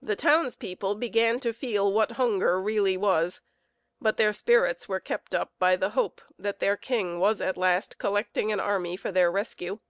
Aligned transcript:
The 0.00 0.14
townspeople 0.14 0.94
began 0.94 1.40
to 1.40 1.52
feel 1.52 1.92
what 1.92 2.12
hunger 2.12 2.62
really 2.62 2.96
was, 2.96 3.40
but 4.00 4.16
their 4.16 4.32
spirits 4.32 4.88
were 4.88 5.00
kept 5.00 5.34
up 5.34 5.54
by 5.58 5.74
the 5.74 5.90
hope 5.90 6.22
that 6.38 6.60
their 6.60 6.76
king 6.76 7.18
was 7.18 7.40
at 7.40 7.56
last 7.58 7.98
collecting 7.98 8.52
an 8.52 8.60
army 8.60 8.96
for 8.96 9.10
their 9.10 9.28
rescue. 9.28 9.80